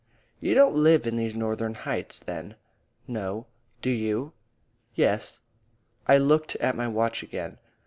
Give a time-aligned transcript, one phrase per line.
[0.39, 2.55] "You don't live in these Northern Heights, then?"
[3.07, 3.45] "No.
[3.83, 4.33] Do you?"
[4.95, 5.41] "Yes."
[6.07, 7.59] I looked at my watch again.